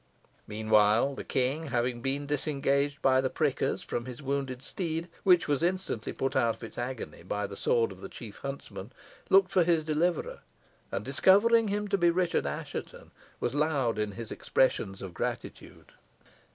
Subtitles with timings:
[0.47, 5.61] Meanwhile, the King, having been disengaged by the prickers from his wounded steed, which was
[5.61, 8.91] instantly put out of its agony by the sword of the chief huntsman,
[9.29, 10.39] looked for his deliverer,
[10.91, 15.91] and, discovering him to be Richard Assheton, was loud in his expressions of gratitude.